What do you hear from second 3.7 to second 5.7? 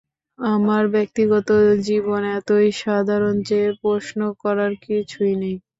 প্রশ্ন করার কিছুই নেই।